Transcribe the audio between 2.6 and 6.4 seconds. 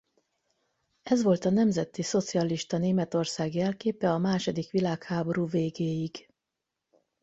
Németország jelképe a második világháború végéig.